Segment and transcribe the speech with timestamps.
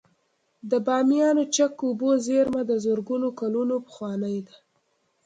[0.69, 4.55] د بامیانو چک اوبو زیرمه د زرګونه کلونو پخوانۍ ده